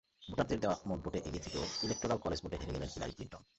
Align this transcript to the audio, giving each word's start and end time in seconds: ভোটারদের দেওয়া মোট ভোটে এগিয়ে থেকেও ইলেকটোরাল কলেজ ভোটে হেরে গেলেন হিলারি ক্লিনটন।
ভোটারদের 0.23 0.59
দেওয়া 0.59 0.75
মোট 0.87 0.99
ভোটে 1.03 1.19
এগিয়ে 1.27 1.43
থেকেও 1.45 1.63
ইলেকটোরাল 1.83 2.17
কলেজ 2.17 2.39
ভোটে 2.43 2.55
হেরে 2.55 2.73
গেলেন 2.75 2.89
হিলারি 2.93 3.13
ক্লিনটন। 3.13 3.43